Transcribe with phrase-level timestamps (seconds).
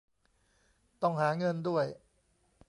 [1.01, 1.85] ต้องหาเงินด้วย